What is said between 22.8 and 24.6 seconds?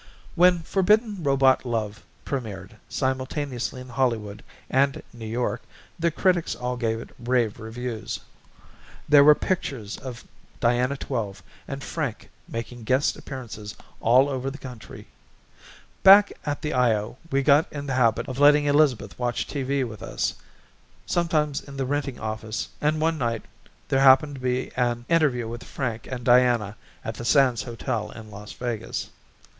and one night there happened to